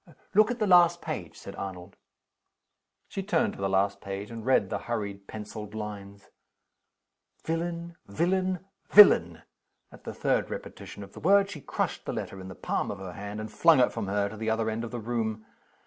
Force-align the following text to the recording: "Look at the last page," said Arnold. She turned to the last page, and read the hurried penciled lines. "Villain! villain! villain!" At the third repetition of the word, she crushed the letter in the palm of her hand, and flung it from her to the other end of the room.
"Look 0.33 0.49
at 0.49 0.57
the 0.57 0.65
last 0.65 0.99
page," 0.99 1.37
said 1.37 1.55
Arnold. 1.57 1.95
She 3.07 3.21
turned 3.21 3.53
to 3.53 3.59
the 3.61 3.69
last 3.69 4.01
page, 4.01 4.31
and 4.31 4.43
read 4.43 4.71
the 4.71 4.79
hurried 4.79 5.27
penciled 5.27 5.75
lines. 5.75 6.31
"Villain! 7.45 7.95
villain! 8.07 8.65
villain!" 8.89 9.43
At 9.91 10.03
the 10.03 10.13
third 10.15 10.49
repetition 10.49 11.03
of 11.03 11.13
the 11.13 11.19
word, 11.19 11.51
she 11.51 11.61
crushed 11.61 12.05
the 12.05 12.13
letter 12.13 12.39
in 12.41 12.47
the 12.47 12.55
palm 12.55 12.89
of 12.89 12.97
her 12.97 13.13
hand, 13.13 13.39
and 13.39 13.51
flung 13.51 13.79
it 13.79 13.93
from 13.93 14.07
her 14.07 14.27
to 14.27 14.37
the 14.37 14.49
other 14.49 14.71
end 14.71 14.83
of 14.83 14.89
the 14.89 14.97
room. 14.99 15.45